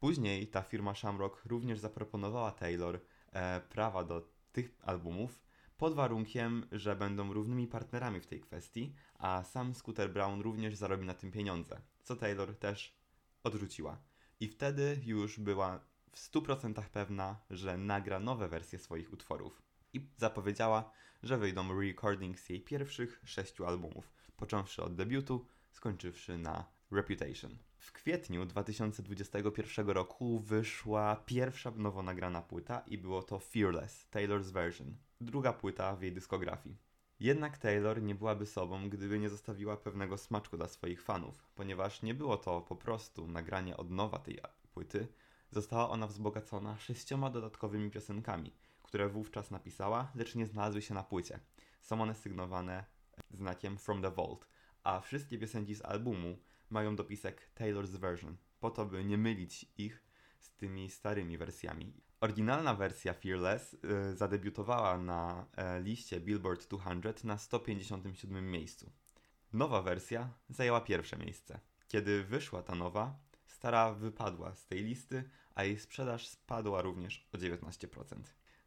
Później 0.00 0.46
ta 0.46 0.62
firma 0.62 0.94
Shamrock 0.94 1.44
również 1.44 1.78
zaproponowała 1.78 2.50
Taylor 2.50 3.00
e, 3.32 3.60
prawa 3.60 4.04
do 4.04 4.28
tych 4.52 4.70
albumów, 4.82 5.40
pod 5.76 5.94
warunkiem, 5.94 6.66
że 6.72 6.96
będą 6.96 7.32
równymi 7.32 7.66
partnerami 7.66 8.20
w 8.20 8.26
tej 8.26 8.40
kwestii, 8.40 8.94
a 9.18 9.44
sam 9.44 9.74
Scooter 9.74 10.12
Brown 10.12 10.40
również 10.40 10.74
zarobi 10.74 11.06
na 11.06 11.14
tym 11.14 11.30
pieniądze, 11.32 11.80
co 12.02 12.16
Taylor 12.16 12.54
też 12.56 12.98
odrzuciła. 13.44 13.98
I 14.40 14.48
wtedy 14.48 15.00
już 15.04 15.40
była 15.40 15.80
w 16.12 16.18
100% 16.18 16.82
pewna, 16.82 17.40
że 17.50 17.76
nagra 17.76 18.20
nowe 18.20 18.48
wersje 18.48 18.78
swoich 18.78 19.12
utworów. 19.12 19.62
I 19.92 20.00
zapowiedziała, 20.16 20.90
że 21.22 21.38
wyjdą 21.38 21.80
recordings 21.80 22.48
jej 22.48 22.60
pierwszych 22.60 23.20
sześciu 23.24 23.66
albumów, 23.66 24.12
począwszy 24.36 24.82
od 24.82 24.94
debiutu, 24.94 25.46
skończywszy 25.78 26.38
na 26.38 26.64
Reputation. 26.90 27.58
W 27.76 27.92
kwietniu 27.92 28.46
2021 28.46 29.90
roku 29.90 30.40
wyszła 30.40 31.16
pierwsza 31.26 31.70
nowo 31.70 32.02
nagrana 32.02 32.42
płyta 32.42 32.82
i 32.86 32.98
było 32.98 33.22
to 33.22 33.38
Fearless, 33.38 34.08
Taylor's 34.10 34.50
Version 34.52 34.96
druga 35.20 35.52
płyta 35.52 35.96
w 35.96 36.02
jej 36.02 36.12
dyskografii. 36.12 36.76
Jednak 37.20 37.58
Taylor 37.58 38.02
nie 38.02 38.14
byłaby 38.14 38.46
sobą, 38.46 38.88
gdyby 38.88 39.18
nie 39.18 39.28
zostawiła 39.28 39.76
pewnego 39.76 40.18
smaczku 40.18 40.56
dla 40.56 40.68
swoich 40.68 41.02
fanów, 41.02 41.48
ponieważ 41.54 42.02
nie 42.02 42.14
było 42.14 42.36
to 42.36 42.60
po 42.60 42.76
prostu 42.76 43.28
nagranie 43.28 43.76
od 43.76 43.90
nowa 43.90 44.18
tej 44.18 44.38
płyty, 44.74 45.08
została 45.50 45.90
ona 45.90 46.06
wzbogacona 46.06 46.78
sześcioma 46.78 47.30
dodatkowymi 47.30 47.90
piosenkami, 47.90 48.52
które 48.82 49.08
wówczas 49.08 49.50
napisała, 49.50 50.12
lecz 50.14 50.34
nie 50.34 50.46
znalazły 50.46 50.82
się 50.82 50.94
na 50.94 51.02
płycie. 51.02 51.40
Są 51.80 52.02
one 52.02 52.14
sygnowane 52.14 52.84
znakiem 53.30 53.78
From 53.78 54.02
the 54.02 54.10
Vault, 54.10 54.46
a 54.84 55.00
wszystkie 55.00 55.38
piosenki 55.38 55.74
z 55.74 55.84
albumu 55.84 56.38
mają 56.70 56.96
dopisek 56.96 57.50
Taylor's 57.54 57.98
Version, 57.98 58.36
po 58.60 58.70
to, 58.70 58.86
by 58.86 59.04
nie 59.04 59.18
mylić 59.18 59.66
ich 59.78 60.02
z 60.38 60.50
tymi 60.50 60.90
starymi 60.90 61.38
wersjami. 61.38 61.92
Oryginalna 62.20 62.74
wersja 62.74 63.14
Fearless 63.14 63.74
y, 63.74 64.16
zadebiutowała 64.16 64.98
na 64.98 65.46
y, 65.78 65.82
liście 65.82 66.20
Billboard 66.20 66.68
200 66.68 67.26
na 67.26 67.38
157 67.38 68.50
miejscu. 68.50 68.90
Nowa 69.52 69.82
wersja 69.82 70.34
zajęła 70.48 70.80
pierwsze 70.80 71.16
miejsce. 71.16 71.60
Kiedy 71.88 72.24
wyszła 72.24 72.62
ta 72.62 72.74
nowa, 72.74 73.18
stara 73.46 73.94
wypadła 73.94 74.54
z 74.54 74.66
tej 74.66 74.84
listy, 74.84 75.24
a 75.54 75.64
jej 75.64 75.78
sprzedaż 75.78 76.28
spadła 76.28 76.82
również 76.82 77.28
o 77.32 77.38
19%. 77.38 78.04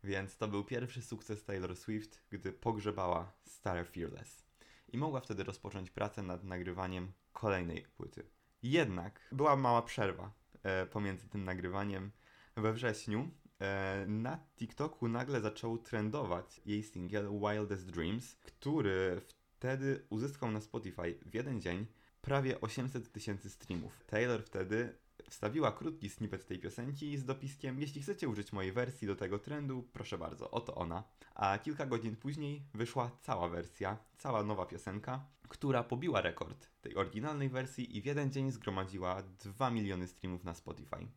Więc 0.03 0.37
to 0.37 0.47
był 0.47 0.63
pierwszy 0.63 1.01
sukces 1.01 1.43
Taylor 1.43 1.75
Swift, 1.75 2.21
gdy 2.29 2.53
pogrzebała 2.53 3.33
stare 3.45 3.85
Fearless. 3.85 4.50
I 4.93 4.97
mogła 4.97 5.19
wtedy 5.19 5.43
rozpocząć 5.43 5.91
pracę 5.91 6.23
nad 6.23 6.43
nagrywaniem 6.43 7.11
kolejnej 7.33 7.83
płyty. 7.97 8.23
Jednak 8.63 9.29
była 9.31 9.55
mała 9.55 9.81
przerwa 9.81 10.31
e, 10.63 10.85
pomiędzy 10.85 11.29
tym 11.29 11.43
nagrywaniem. 11.43 12.11
We 12.57 12.73
wrześniu 12.73 13.31
e, 13.59 14.05
na 14.07 14.39
TikToku 14.55 15.07
nagle 15.07 15.41
zaczął 15.41 15.77
trendować 15.77 16.61
jej 16.65 16.83
singiel 16.83 17.29
Wildest 17.39 17.91
Dreams, 17.91 18.35
który 18.35 19.21
wtedy 19.61 20.05
uzyskał 20.09 20.51
na 20.51 20.61
Spotify 20.61 21.19
w 21.25 21.33
jeden 21.33 21.61
dzień 21.61 21.85
prawie 22.21 22.61
800 22.61 23.11
tysięcy 23.11 23.49
streamów. 23.49 24.03
Taylor 24.05 24.43
wtedy 24.43 24.97
wstawiła 25.31 25.71
krótki 25.71 26.09
snippet 26.09 26.45
tej 26.45 26.59
piosenki 26.59 27.17
z 27.17 27.25
dopiskiem 27.25 27.79
Jeśli 27.79 28.01
chcecie 28.01 28.29
użyć 28.29 28.53
mojej 28.53 28.71
wersji 28.71 29.07
do 29.07 29.15
tego 29.15 29.39
trendu, 29.39 29.83
proszę 29.93 30.17
bardzo, 30.17 30.51
oto 30.51 30.75
ona. 30.75 31.03
A 31.35 31.57
kilka 31.57 31.85
godzin 31.85 32.15
później 32.15 32.63
wyszła 32.73 33.11
cała 33.21 33.49
wersja, 33.49 33.97
cała 34.17 34.43
nowa 34.43 34.65
piosenka, 34.65 35.25
która 35.49 35.83
pobiła 35.83 36.21
rekord 36.21 36.67
tej 36.81 36.95
oryginalnej 36.95 37.49
wersji 37.49 37.97
i 37.97 38.01
w 38.01 38.05
jeden 38.05 38.31
dzień 38.31 38.51
zgromadziła 38.51 39.23
2 39.23 39.71
miliony 39.71 40.07
streamów 40.07 40.43
na 40.43 40.53
Spotify. 40.53 41.07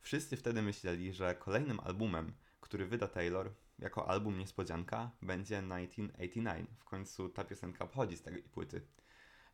Wszyscy 0.00 0.36
wtedy 0.36 0.62
myśleli, 0.62 1.12
że 1.12 1.34
kolejnym 1.34 1.80
albumem, 1.80 2.32
który 2.60 2.86
wyda 2.86 3.08
Taylor, 3.08 3.50
jako 3.78 4.08
album 4.08 4.38
niespodzianka, 4.38 5.10
będzie 5.22 5.56
1989. 5.56 6.68
W 6.78 6.84
końcu 6.84 7.28
ta 7.28 7.44
piosenka 7.44 7.86
pochodzi 7.86 8.16
z 8.16 8.22
tej 8.22 8.42
płyty. 8.42 8.82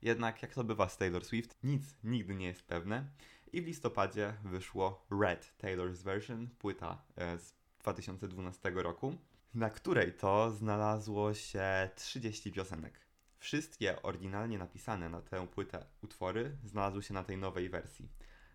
Jednak 0.02 0.42
jak 0.42 0.54
to 0.54 0.64
bywa 0.64 0.88
z 0.88 0.98
Taylor 0.98 1.24
Swift, 1.24 1.58
nic 1.62 1.96
nigdy 2.04 2.34
nie 2.34 2.46
jest 2.46 2.62
pewne 2.62 3.10
i 3.54 3.62
w 3.62 3.66
listopadzie 3.66 4.34
wyszło 4.44 5.06
Red 5.20 5.54
Taylor's 5.62 6.02
Version, 6.02 6.48
płyta 6.58 7.02
e, 7.16 7.38
z 7.38 7.54
2012 7.78 8.70
roku, 8.74 9.14
na 9.54 9.70
której 9.70 10.12
to 10.12 10.50
znalazło 10.50 11.34
się 11.34 11.90
30 11.94 12.52
piosenek. 12.52 13.00
Wszystkie 13.38 14.02
oryginalnie 14.02 14.58
napisane 14.58 15.08
na 15.08 15.22
tę 15.22 15.48
płytę 15.48 15.86
utwory 16.02 16.56
znalazły 16.64 17.02
się 17.02 17.14
na 17.14 17.24
tej 17.24 17.36
nowej 17.36 17.68
wersji, 17.68 18.08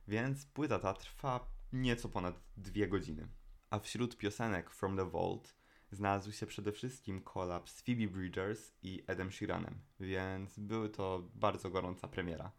więc 0.07 0.45
płyta 0.45 0.79
ta 0.79 0.93
trwa 0.93 1.47
nieco 1.73 2.09
ponad 2.09 2.39
dwie 2.57 2.87
godziny. 2.87 3.27
A 3.69 3.79
wśród 3.79 4.17
piosenek 4.17 4.69
From 4.69 4.97
the 4.97 5.09
Vault 5.09 5.55
znalazł 5.91 6.31
się 6.31 6.45
przede 6.45 6.71
wszystkim 6.71 7.21
kolab 7.21 7.69
z 7.69 7.81
Phoebe 7.81 8.07
Bridgers 8.07 8.71
i 8.83 9.03
Edem 9.07 9.31
Sheeranem, 9.31 9.79
więc 9.99 10.59
były 10.59 10.89
to 10.89 11.29
bardzo 11.35 11.69
gorąca 11.69 12.07
premiera. 12.07 12.51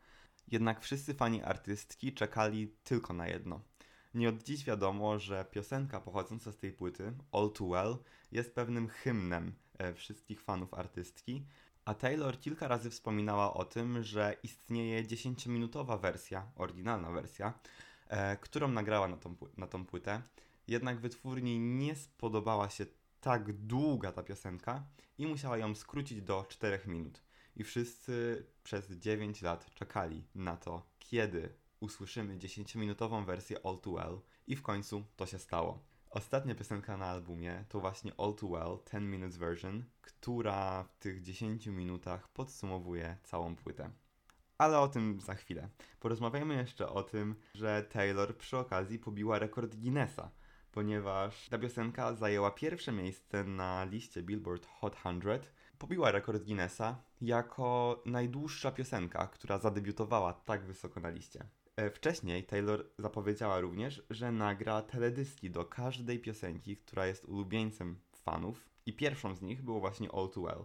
Jednak 0.50 0.80
wszyscy 0.80 1.14
fani 1.14 1.42
artystki 1.42 2.12
czekali 2.12 2.68
tylko 2.84 3.12
na 3.12 3.28
jedno. 3.28 3.60
Nie 4.14 4.28
od 4.28 4.42
dziś 4.42 4.64
wiadomo, 4.64 5.18
że 5.18 5.44
piosenka 5.50 6.00
pochodząca 6.00 6.52
z 6.52 6.56
tej 6.56 6.72
płyty, 6.72 7.12
All 7.32 7.50
Too 7.50 7.68
Well, 7.68 7.96
jest 8.32 8.54
pewnym 8.54 8.88
hymnem 8.88 9.54
e, 9.78 9.94
wszystkich 9.94 10.40
fanów 10.40 10.74
artystki, 10.74 11.46
a 11.84 11.94
Taylor 11.94 12.40
kilka 12.40 12.68
razy 12.68 12.90
wspominała 12.90 13.54
o 13.54 13.64
tym, 13.64 14.02
że 14.02 14.36
istnieje 14.42 15.04
10-minutowa 15.04 16.00
wersja, 16.00 16.50
oryginalna 16.56 17.10
wersja, 17.10 17.54
e, 18.08 18.36
którą 18.36 18.68
nagrała 18.68 19.08
na 19.08 19.16
tą, 19.16 19.36
na 19.56 19.66
tą 19.66 19.86
płytę. 19.86 20.22
Jednak 20.68 21.00
wytwórni 21.00 21.58
nie 21.58 21.96
spodobała 21.96 22.70
się 22.70 22.86
tak 23.20 23.52
długa 23.52 24.12
ta 24.12 24.22
piosenka 24.22 24.84
i 25.18 25.26
musiała 25.26 25.58
ją 25.58 25.74
skrócić 25.74 26.22
do 26.22 26.46
4 26.48 26.80
minut. 26.86 27.22
I 27.56 27.64
wszyscy 27.64 28.46
przez 28.62 28.90
9 28.90 29.42
lat 29.42 29.74
czekali 29.74 30.24
na 30.34 30.56
to, 30.56 30.86
kiedy 30.98 31.54
usłyszymy 31.80 32.38
10-minutową 32.38 33.24
wersję 33.24 33.56
All 33.64 33.78
Too 33.78 33.92
Well 33.92 34.20
i 34.46 34.56
w 34.56 34.62
końcu 34.62 35.04
to 35.16 35.26
się 35.26 35.38
stało. 35.38 35.84
Ostatnia 36.10 36.54
piosenka 36.54 36.96
na 36.96 37.06
albumie 37.06 37.64
to 37.68 37.80
właśnie 37.80 38.12
All 38.18 38.34
Too 38.34 38.50
Well 38.50 38.78
10 38.86 39.10
Minutes 39.10 39.36
Version, 39.36 39.84
która 40.00 40.82
w 40.82 40.96
tych 40.98 41.22
10 41.22 41.66
minutach 41.66 42.28
podsumowuje 42.28 43.16
całą 43.24 43.56
płytę. 43.56 43.90
Ale 44.58 44.78
o 44.78 44.88
tym 44.88 45.20
za 45.20 45.34
chwilę. 45.34 45.68
Porozmawiajmy 46.00 46.54
jeszcze 46.54 46.88
o 46.88 47.02
tym, 47.02 47.34
że 47.54 47.82
Taylor 47.82 48.36
przy 48.36 48.56
okazji 48.56 48.98
pobiła 48.98 49.38
rekord 49.38 49.76
Guinnessa, 49.76 50.30
ponieważ 50.72 51.48
ta 51.48 51.58
piosenka 51.58 52.14
zajęła 52.14 52.50
pierwsze 52.50 52.92
miejsce 52.92 53.44
na 53.44 53.84
liście 53.84 54.22
Billboard 54.22 54.66
Hot 54.66 54.96
100, 54.96 55.10
pobiła 55.80 56.10
rekord 56.10 56.44
Guinnessa 56.44 57.02
jako 57.20 58.02
najdłuższa 58.06 58.70
piosenka, 58.72 59.26
która 59.26 59.58
zadebiutowała 59.58 60.32
tak 60.32 60.64
wysoko 60.64 61.00
na 61.00 61.10
liście. 61.10 61.44
E, 61.76 61.90
wcześniej 61.90 62.44
Taylor 62.44 62.86
zapowiedziała 62.98 63.60
również, 63.60 64.02
że 64.10 64.32
nagra 64.32 64.82
teledyski 64.82 65.50
do 65.50 65.64
każdej 65.64 66.18
piosenki, 66.18 66.76
która 66.76 67.06
jest 67.06 67.24
ulubieńcem 67.24 68.00
fanów 68.12 68.70
i 68.86 68.92
pierwszą 68.92 69.34
z 69.34 69.42
nich 69.42 69.62
było 69.62 69.80
właśnie 69.80 70.08
All 70.12 70.30
Too 70.30 70.42
Well. 70.42 70.64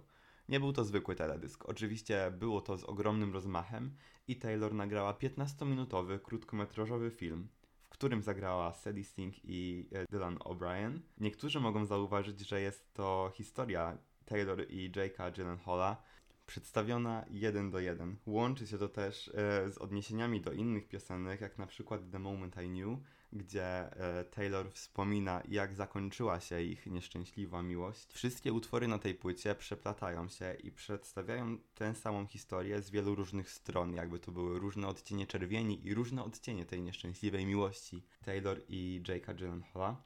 Nie 0.50 0.60
był 0.60 0.74
to 0.74 0.84
zwykły 0.84 1.16
teledysk, 1.16 1.66
oczywiście 1.66 2.32
było 2.32 2.62
to 2.62 2.78
z 2.78 2.84
ogromnym 2.84 3.34
rozmachem 3.34 3.96
i 4.28 4.36
Taylor 4.36 4.74
nagrała 4.74 5.14
15-minutowy, 5.14 6.20
krótkometrażowy 6.20 7.12
film, 7.12 7.48
w 7.82 7.90
którym 7.90 8.22
zagrała 8.22 8.74
Sadie 8.74 9.04
Sink 9.04 9.36
i 9.44 9.90
e, 9.92 10.06
Dylan 10.12 10.38
O'Brien. 10.38 11.00
Niektórzy 11.18 11.60
mogą 11.60 11.86
zauważyć, 11.86 12.40
że 12.40 12.62
jest 12.62 12.94
to 12.94 13.32
historia 13.36 13.98
Taylor 14.26 14.66
i 14.70 14.92
Jake'a 14.92 15.32
Gyllenhaala, 15.32 15.98
przedstawiona 16.46 17.26
jeden 17.30 17.72
do 17.72 17.80
jeden. 17.80 18.16
Łączy 18.26 18.68
się 18.68 18.78
to 18.78 18.90
też 18.90 19.28
e, 19.28 19.32
z 19.72 19.78
odniesieniami 19.78 20.42
do 20.42 20.52
innych 20.52 20.88
piosenek, 20.88 21.42
jak 21.42 21.58
na 21.58 21.68
przykład 21.68 22.02
The 22.12 22.20
Moment 22.20 22.56
I 22.64 22.68
Knew, 22.68 23.00
gdzie 23.34 23.64
e, 23.64 24.24
Taylor 24.24 24.72
wspomina, 24.72 25.42
jak 25.48 25.76
zakończyła 25.76 26.40
się 26.40 26.62
ich 26.62 26.86
nieszczęśliwa 26.86 27.64
miłość. 27.64 28.14
Wszystkie 28.14 28.54
utwory 28.54 28.88
na 28.88 29.00
tej 29.00 29.16
płycie 29.16 29.56
przeplatają 29.56 30.28
się 30.28 30.54
i 30.64 30.72
przedstawiają 30.72 31.58
tę 31.76 31.96
samą 31.96 32.28
historię 32.28 32.82
z 32.82 32.90
wielu 32.90 33.16
różnych 33.16 33.52
stron, 33.52 33.94
jakby 33.94 34.20
to 34.20 34.32
były 34.32 34.60
różne 34.60 34.88
odcienie 34.88 35.28
czerwieni 35.28 35.88
i 35.88 35.94
różne 35.94 36.24
odcienie 36.24 36.66
tej 36.66 36.82
nieszczęśliwej 36.82 37.46
miłości 37.46 38.04
Taylor 38.26 38.62
i 38.70 39.02
Jake'a 39.04 39.36
Gyllenhaala 39.36 40.04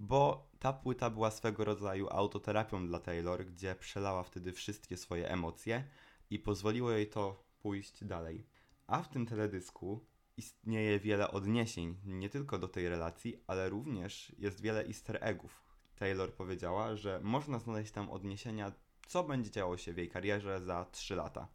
bo 0.00 0.48
ta 0.58 0.72
płyta 0.72 1.10
była 1.10 1.30
swego 1.30 1.64
rodzaju 1.64 2.08
autoterapią 2.10 2.86
dla 2.86 3.00
Taylor, 3.00 3.46
gdzie 3.46 3.74
przelała 3.74 4.22
wtedy 4.22 4.52
wszystkie 4.52 4.96
swoje 4.96 5.30
emocje 5.30 5.84
i 6.30 6.38
pozwoliło 6.38 6.90
jej 6.90 7.08
to 7.08 7.44
pójść 7.58 8.04
dalej. 8.04 8.46
A 8.86 9.02
w 9.02 9.08
tym 9.08 9.26
teledysku 9.26 10.06
istnieje 10.36 10.98
wiele 10.98 11.30
odniesień, 11.30 11.96
nie 12.04 12.28
tylko 12.28 12.58
do 12.58 12.68
tej 12.68 12.88
relacji, 12.88 13.42
ale 13.46 13.68
również 13.68 14.32
jest 14.38 14.60
wiele 14.60 14.86
easter 14.86 15.18
eggów. 15.20 15.62
Taylor 15.96 16.34
powiedziała, 16.34 16.96
że 16.96 17.20
można 17.22 17.58
znaleźć 17.58 17.92
tam 17.92 18.10
odniesienia, 18.10 18.72
co 19.06 19.24
będzie 19.24 19.50
działo 19.50 19.76
się 19.76 19.92
w 19.92 19.98
jej 19.98 20.08
karierze 20.08 20.60
za 20.60 20.84
3 20.84 21.14
lata. 21.16 21.48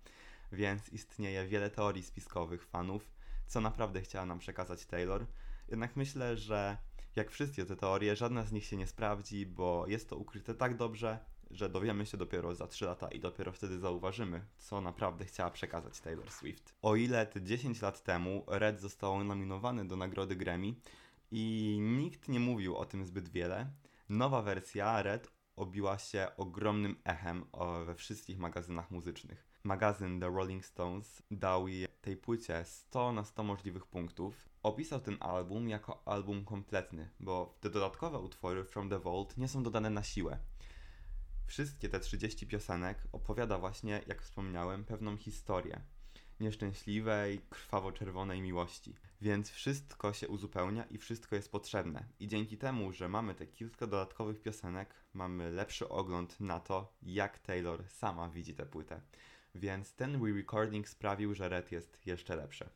Więc 0.51 0.89
istnieje 0.89 1.45
wiele 1.45 1.69
teorii 1.69 2.03
spiskowych 2.03 2.65
fanów, 2.65 3.11
co 3.47 3.61
naprawdę 3.61 4.01
chciała 4.01 4.25
nam 4.25 4.39
przekazać 4.39 4.85
Taylor. 4.85 5.25
Jednak 5.67 5.95
myślę, 5.95 6.37
że 6.37 6.77
jak 7.15 7.31
wszystkie 7.31 7.65
te 7.65 7.75
teorie, 7.75 8.15
żadna 8.15 8.45
z 8.45 8.51
nich 8.51 8.65
się 8.65 8.77
nie 8.77 8.87
sprawdzi, 8.87 9.45
bo 9.45 9.85
jest 9.87 10.09
to 10.09 10.17
ukryte 10.17 10.55
tak 10.55 10.77
dobrze, 10.77 11.19
że 11.51 11.69
dowiemy 11.69 12.05
się 12.05 12.17
dopiero 12.17 12.55
za 12.55 12.67
3 12.67 12.85
lata 12.85 13.07
i 13.07 13.19
dopiero 13.19 13.51
wtedy 13.51 13.79
zauważymy, 13.79 14.45
co 14.57 14.81
naprawdę 14.81 15.25
chciała 15.25 15.49
przekazać 15.49 15.99
Taylor 15.99 16.31
Swift. 16.31 16.75
O 16.81 16.95
ile 16.95 17.25
te 17.25 17.41
10 17.41 17.81
lat 17.81 18.03
temu 18.03 18.43
Red 18.47 18.81
został 18.81 19.23
nominowany 19.23 19.87
do 19.87 19.95
nagrody 19.95 20.35
Grammy 20.35 20.73
i 21.31 21.77
nikt 21.81 22.27
nie 22.27 22.39
mówił 22.39 22.75
o 22.75 22.85
tym 22.85 23.05
zbyt 23.05 23.29
wiele, 23.29 23.71
nowa 24.09 24.41
wersja 24.41 25.03
Red 25.03 25.31
obiła 25.55 25.97
się 25.97 26.27
ogromnym 26.37 26.95
echem 27.03 27.45
we 27.85 27.95
wszystkich 27.95 28.39
magazynach 28.39 28.91
muzycznych. 28.91 29.53
Magazyn 29.63 30.19
The 30.19 30.29
Rolling 30.29 30.65
Stones 30.65 31.23
dał 31.31 31.65
tej 32.01 32.17
płycie 32.17 32.65
100 32.65 33.11
na 33.11 33.23
100 33.23 33.43
możliwych 33.43 33.85
punktów 33.85 34.49
opisał 34.63 34.99
ten 34.99 35.17
album 35.19 35.69
jako 35.69 36.07
album 36.07 36.45
kompletny, 36.45 37.09
bo 37.19 37.57
te 37.59 37.69
dodatkowe 37.69 38.19
utwory 38.19 38.63
From 38.63 38.89
the 38.89 38.99
Vault 38.99 39.37
nie 39.37 39.47
są 39.47 39.63
dodane 39.63 39.89
na 39.89 40.03
siłę. 40.03 40.39
Wszystkie 41.47 41.89
te 41.89 41.99
30 41.99 42.47
piosenek 42.47 43.07
opowiada 43.11 43.57
właśnie, 43.57 44.01
jak 44.07 44.21
wspomniałem, 44.21 44.85
pewną 44.85 45.17
historię 45.17 45.81
nieszczęśliwej, 46.43 47.41
krwawo-czerwonej 47.49 48.41
miłości. 48.41 48.95
Więc 49.21 49.49
wszystko 49.49 50.13
się 50.13 50.27
uzupełnia 50.27 50.83
i 50.83 50.97
wszystko 50.97 51.35
jest 51.35 51.51
potrzebne. 51.51 52.05
I 52.19 52.27
dzięki 52.27 52.57
temu, 52.57 52.93
że 52.93 53.09
mamy 53.09 53.35
te 53.35 53.47
kilka 53.47 53.87
dodatkowych 53.87 54.41
piosenek, 54.41 54.95
mamy 55.13 55.51
lepszy 55.51 55.89
ogląd 55.89 56.39
na 56.39 56.59
to, 56.59 56.93
jak 57.03 57.39
Taylor 57.39 57.83
sama 57.87 58.29
widzi 58.29 58.53
tę 58.55 58.65
płytę. 58.65 59.01
więc 59.55 59.93
ten 59.93 60.15
re-recording 60.15 60.87
sprawił, 60.87 61.33
że 61.33 61.49
Red 61.49 61.71
jest 61.71 62.01
jeszcze 62.05 62.35
lepszy. 62.35 62.69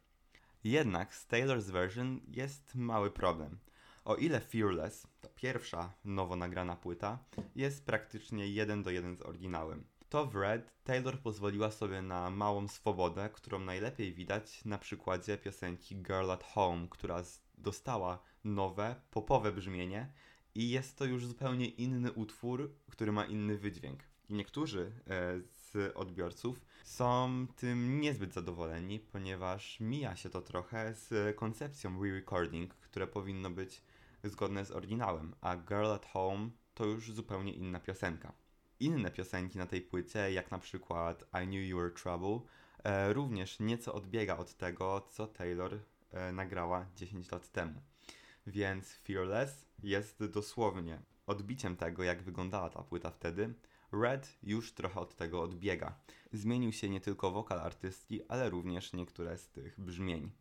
Jednak 0.64 1.16
z 1.16 1.28
Taylor's 1.28 1.72
version 1.72 2.20
jest 2.28 2.76
mały 2.76 3.12
problem. 3.12 3.58
O 4.06 4.16
ile 4.16 4.40
Fearless, 4.40 5.08
to 5.22 5.30
pierwsza 5.30 5.94
nowo 6.06 6.36
nagrana 6.36 6.76
płyta, 6.76 7.20
jest 7.56 7.86
praktycznie 7.86 8.48
jeden 8.48 8.84
do 8.84 8.90
jeden 8.90 9.16
z 9.16 9.22
oryginałem. 9.22 9.84
To 10.10 10.26
w 10.26 10.36
Red 10.36 10.84
Taylor 10.84 11.20
pozwoliła 11.20 11.72
sobie 11.72 12.02
na 12.02 12.30
małą 12.30 12.68
swobodę, 12.68 13.30
którą 13.34 13.60
najlepiej 13.60 14.14
widać 14.14 14.66
na 14.66 14.78
przykładzie 14.78 15.38
piosenki 15.38 15.96
Girl 15.96 16.32
at 16.32 16.44
Home, 16.44 16.88
która 16.90 17.24
dostała 17.58 18.20
nowe, 18.44 18.96
popowe 19.12 19.52
brzmienie 19.52 20.12
i 20.56 20.70
jest 20.70 20.98
to 20.98 21.06
już 21.06 21.26
zupełnie 21.26 21.66
inny 21.70 22.12
utwór, 22.12 22.74
który 22.90 23.12
ma 23.12 23.26
inny 23.26 23.58
wydźwięk. 23.58 24.04
I 24.30 24.34
niektórzy 24.34 24.92
e, 25.08 25.40
z 25.42 25.98
odbiorców 25.98 26.66
są 26.84 27.48
tym 27.56 28.02
niezbyt 28.02 28.34
zadowoleni, 28.34 29.00
ponieważ 29.00 29.80
mija 29.80 30.16
się 30.16 30.30
to 30.30 30.42
trochę 30.42 30.94
z 30.94 31.36
koncepcją 31.36 32.00
re-recording, 32.00 32.68
które 32.68 33.08
powinno 33.08 33.50
być 33.50 33.82
zgodne 34.24 34.66
z 34.66 34.72
oryginałem, 34.72 35.36
a 35.42 35.58
Girl 35.58 35.92
at 35.92 36.06
Home 36.06 36.50
to 36.74 36.86
już 36.86 37.12
zupełnie 37.12 37.54
inna 37.54 37.80
piosenka. 37.80 38.47
Inne 38.80 39.12
piosenki 39.12 39.58
na 39.58 39.66
tej 39.66 39.82
płycie, 39.82 40.32
jak 40.32 40.52
na 40.52 40.60
przykład 40.60 41.24
I 41.44 41.48
Knew 41.48 41.68
You 41.68 41.78
Were 41.78 41.92
Trouble, 41.92 42.40
e, 42.84 43.14
również 43.14 43.60
nieco 43.60 43.94
odbiega 43.94 44.38
od 44.38 44.54
tego, 44.54 45.08
co 45.10 45.28
Taylor 45.28 45.80
e, 46.12 46.32
nagrała 46.32 46.86
10 46.96 47.32
lat 47.32 47.52
temu. 47.52 47.82
Więc 48.48 48.94
Fearless 48.94 49.66
jest 49.84 50.26
dosłownie 50.26 51.02
odbiciem 51.28 51.78
tego, 51.78 52.04
jak 52.04 52.24
wyglądała 52.24 52.70
ta 52.70 52.84
płyta 52.84 53.12
wtedy. 53.12 53.54
Red 53.92 54.38
już 54.44 54.74
trochę 54.74 55.00
od 55.00 55.16
tego 55.16 55.42
odbiega. 55.42 56.00
Zmienił 56.34 56.72
się 56.72 56.90
nie 56.90 57.02
tylko 57.02 57.32
wokal 57.32 57.60
artystki, 57.60 58.22
ale 58.28 58.50
również 58.50 58.94
niektóre 58.94 59.38
z 59.38 59.50
tych 59.50 59.80
brzmień. 59.80 60.32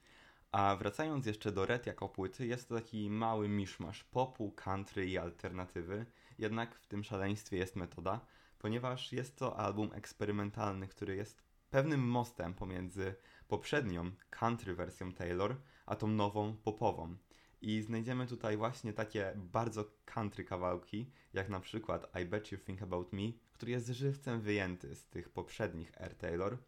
A 0.57 0.77
wracając 0.77 1.27
jeszcze 1.27 1.53
do 1.53 1.67
Red 1.67 1.87
jako 1.87 2.09
płyty, 2.09 2.47
jest 2.47 2.69
to 2.69 2.75
taki 2.75 3.11
mały 3.11 3.49
miszmasz 3.49 4.05
popu, 4.05 4.53
country 4.53 5.07
i 5.07 5.19
alternatywy, 5.19 6.07
jednak 6.39 6.75
w 6.75 6.87
tym 6.87 7.05
szaleństwie 7.05 7.57
jest 7.57 7.77
metoda, 7.77 8.21
ponieważ 8.59 9.13
jest 9.13 9.37
to 9.37 9.57
album 9.59 9.91
eksperymentalny, 9.95 10.89
który 10.89 11.17
jest 11.17 11.43
pewnym 11.71 12.01
mostem 12.01 12.55
pomiędzy 12.55 13.15
poprzednią 13.49 14.11
country 14.31 14.75
wersją 14.75 15.13
Taylor, 15.13 15.57
a 15.87 15.97
tą 15.97 16.07
nową 16.07 16.57
popową. 16.57 17.17
I 17.63 17.83
znajdziemy 17.83 18.27
tutaj 18.27 18.57
właśnie 18.57 18.93
takie 18.93 19.33
bardzo 19.37 19.85
country 20.05 20.45
kawałki, 20.45 21.11
jak 21.33 21.49
na 21.49 21.61
przykład 21.61 22.17
I 22.23 22.25
Bet 22.25 22.53
You 22.53 22.59
Think 22.59 22.83
About 22.83 23.13
Me, 23.13 23.33
który 23.53 23.73
jest 23.73 23.89
żywcem 23.89 24.41
wyjęty 24.41 24.95
z 24.95 25.07
tych 25.07 25.29
poprzednich 25.29 26.01
Air 26.01 26.15
Taylor. 26.15 26.59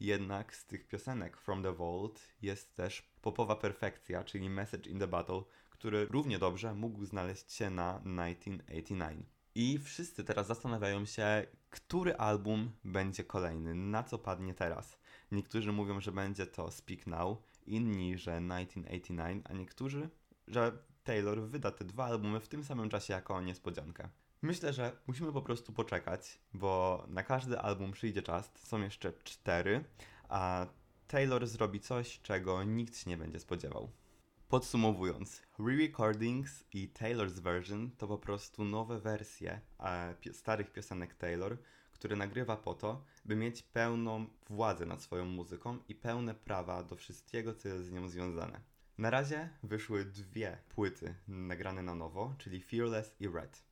Jednak 0.00 0.54
z 0.54 0.66
tych 0.66 0.88
piosenek 0.88 1.36
From 1.36 1.62
the 1.62 1.72
Vault 1.72 2.20
jest 2.42 2.74
też 2.74 3.02
popowa 3.22 3.56
perfekcja, 3.56 4.24
czyli 4.24 4.50
Message 4.50 4.90
in 4.90 4.98
the 4.98 5.06
Battle, 5.06 5.42
który 5.70 6.06
równie 6.06 6.38
dobrze 6.38 6.74
mógł 6.74 7.04
znaleźć 7.04 7.52
się 7.52 7.70
na 7.70 7.98
1989. 7.98 9.26
I 9.54 9.78
wszyscy 9.78 10.24
teraz 10.24 10.46
zastanawiają 10.46 11.04
się, 11.04 11.46
który 11.70 12.16
album 12.16 12.72
będzie 12.84 13.24
kolejny, 13.24 13.74
na 13.74 14.02
co 14.02 14.18
padnie 14.18 14.54
teraz. 14.54 14.98
Niektórzy 15.32 15.72
mówią, 15.72 16.00
że 16.00 16.12
będzie 16.12 16.46
to 16.46 16.70
Speak 16.70 17.06
Now, 17.06 17.38
inni, 17.66 18.18
że 18.18 18.40
1989, 18.40 19.44
a 19.48 19.52
niektórzy, 19.52 20.10
że 20.48 20.78
Taylor 21.04 21.42
wyda 21.42 21.70
te 21.70 21.84
dwa 21.84 22.04
albumy 22.04 22.40
w 22.40 22.48
tym 22.48 22.64
samym 22.64 22.88
czasie 22.88 23.12
jako 23.12 23.40
niespodziankę. 23.40 24.08
Myślę, 24.42 24.72
że 24.72 24.96
musimy 25.06 25.32
po 25.32 25.42
prostu 25.42 25.72
poczekać, 25.72 26.38
bo 26.54 27.04
na 27.08 27.22
każdy 27.22 27.58
album 27.58 27.92
przyjdzie 27.92 28.22
czas, 28.22 28.50
są 28.54 28.82
jeszcze 28.82 29.12
cztery, 29.12 29.84
a 30.28 30.66
Taylor 31.08 31.46
zrobi 31.46 31.80
coś, 31.80 32.20
czego 32.20 32.64
nikt 32.64 32.96
się 32.96 33.10
nie 33.10 33.16
będzie 33.16 33.40
spodziewał. 33.40 33.90
Podsumowując, 34.48 35.42
re-recordings 35.58 36.64
i 36.72 36.88
Taylor's 36.88 37.40
version 37.40 37.90
to 37.90 38.08
po 38.08 38.18
prostu 38.18 38.64
nowe 38.64 38.98
wersje 38.98 39.60
e, 39.80 40.14
starych 40.32 40.72
piosenek 40.72 41.14
Taylor, 41.14 41.58
które 41.92 42.16
nagrywa 42.16 42.56
po 42.56 42.74
to, 42.74 43.04
by 43.24 43.36
mieć 43.36 43.62
pełną 43.62 44.26
władzę 44.48 44.86
nad 44.86 45.02
swoją 45.02 45.24
muzyką 45.24 45.78
i 45.88 45.94
pełne 45.94 46.34
prawa 46.34 46.82
do 46.82 46.96
wszystkiego, 46.96 47.54
co 47.54 47.68
jest 47.68 47.84
z 47.84 47.92
nią 47.92 48.08
związane. 48.08 48.60
Na 48.98 49.10
razie 49.10 49.48
wyszły 49.62 50.04
dwie 50.04 50.58
płyty 50.68 51.14
nagrane 51.28 51.82
na 51.82 51.94
nowo, 51.94 52.34
czyli 52.38 52.62
Fearless 52.62 53.14
i 53.20 53.28
Red. 53.28 53.69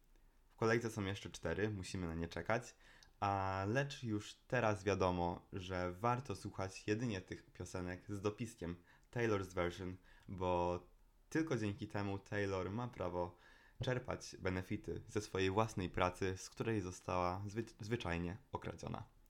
Kolejce 0.59 0.90
są 0.90 1.05
jeszcze 1.05 1.31
cztery, 1.31 1.71
musimy 1.71 2.07
na 2.07 2.14
nie 2.14 2.29
czekać, 2.29 2.75
a 3.21 3.64
lecz 3.68 4.03
już 4.03 4.35
teraz 4.35 4.85
wiadomo, 4.85 5.49
że 5.53 5.92
warto 5.92 6.37
słuchać 6.37 6.85
jedynie 6.87 7.21
tych 7.21 7.53
piosenek 7.53 8.05
z 8.09 8.21
dopiskiem 8.21 8.77
Taylor's 9.11 9.55
version, 9.55 9.97
bo 10.29 10.81
tylko 11.29 11.57
dzięki 11.57 11.88
temu 11.88 12.18
Taylor 12.18 12.71
ma 12.71 12.88
prawo 12.88 13.38
czerpać 13.85 14.37
benefity 14.38 15.03
ze 15.09 15.21
swojej 15.21 15.51
własnej 15.51 15.90
pracy, 15.90 16.37
z 16.37 16.51
której 16.51 16.81
została 16.81 17.42
zwy 17.47 17.64
zwyczajnie 17.81 18.37
okradziona. 18.53 19.17